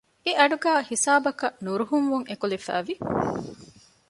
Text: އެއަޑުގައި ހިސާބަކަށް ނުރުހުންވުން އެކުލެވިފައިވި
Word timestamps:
އެއަޑުގައި 0.25 0.83
ހިސާބަކަށް 0.89 1.57
ނުރުހުންވުން 1.65 2.25
އެކުލެވިފައިވި 2.29 2.93